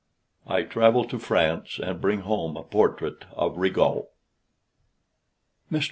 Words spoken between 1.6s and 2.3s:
AND BRING